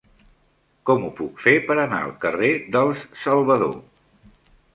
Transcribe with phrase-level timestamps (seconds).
[0.89, 3.79] Com ho puc fer per anar al carrer dels Salvador?